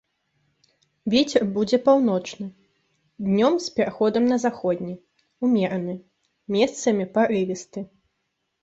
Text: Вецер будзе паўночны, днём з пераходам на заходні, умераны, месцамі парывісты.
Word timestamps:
Вецер 1.13 1.43
будзе 1.57 1.77
паўночны, 1.89 2.47
днём 3.27 3.53
з 3.67 3.77
пераходам 3.77 4.23
на 4.33 4.37
заходні, 4.47 4.97
умераны, 5.51 5.95
месцамі 6.59 7.05
парывісты. 7.17 7.79